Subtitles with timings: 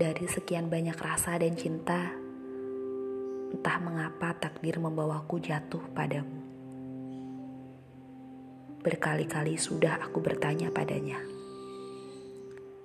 [0.00, 2.08] Dari sekian banyak rasa dan cinta,
[3.52, 6.40] entah mengapa takdir membawaku jatuh padamu.
[8.80, 11.20] Berkali-kali sudah aku bertanya padanya.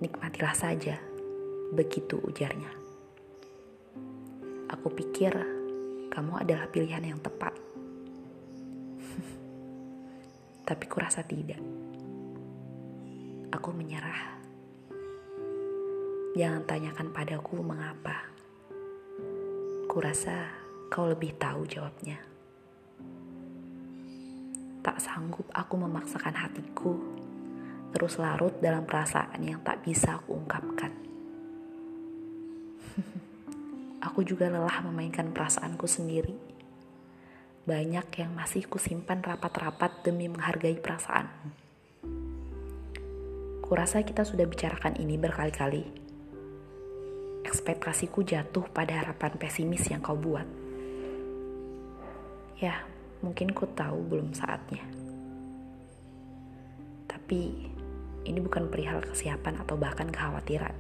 [0.04, 1.00] Nikmatilah saja,
[1.72, 2.68] begitu ujarnya.
[4.76, 5.40] Aku pikir
[6.12, 7.56] kamu adalah pilihan yang tepat.
[10.68, 11.64] Tapi kurasa tidak.
[13.56, 14.45] Aku menyerah.
[16.36, 18.28] Jangan tanyakan padaku mengapa.
[19.88, 20.52] Kurasa
[20.92, 22.20] kau lebih tahu jawabnya.
[24.84, 27.00] Tak sanggup aku memaksakan hatiku
[27.96, 30.92] terus larut dalam perasaan yang tak bisa aku ungkapkan.
[34.12, 36.36] aku juga lelah memainkan perasaanku sendiri.
[37.64, 41.48] Banyak yang masih kusimpan rapat-rapat demi menghargai perasaanmu.
[43.64, 46.05] Kurasa kita sudah bicarakan ini berkali-kali
[47.66, 50.46] ekspektasiku jatuh pada harapan pesimis yang kau buat.
[52.62, 52.86] Ya,
[53.26, 54.86] mungkin ku tahu belum saatnya.
[57.10, 57.42] Tapi
[58.22, 60.78] ini bukan perihal kesiapan atau bahkan kekhawatiran.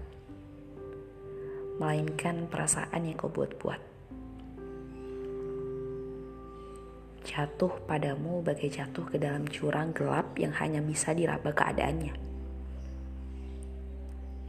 [1.82, 3.82] Melainkan perasaan yang kau buat-buat.
[7.26, 12.35] Jatuh padamu bagai jatuh ke dalam jurang gelap yang hanya bisa diraba keadaannya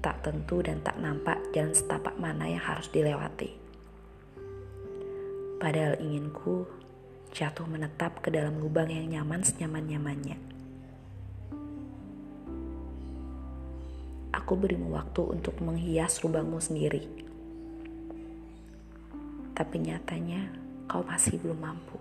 [0.07, 3.51] tak tentu dan tak nampak jalan setapak mana yang harus dilewati.
[5.59, 6.63] Padahal inginku
[7.35, 10.39] jatuh menetap ke dalam lubang yang nyaman senyaman-nyamannya.
[14.31, 17.03] Aku berimu waktu untuk menghias lubangmu sendiri.
[19.59, 20.55] Tapi nyatanya
[20.87, 21.99] kau masih belum mampu.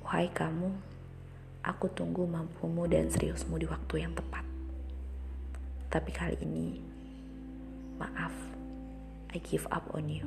[0.00, 0.72] Wahai kamu,
[1.60, 4.49] aku tunggu mampumu dan seriusmu di waktu yang tepat.
[5.90, 6.78] Tapi kali ini,
[7.98, 8.30] maaf,
[9.34, 10.22] I give up on you.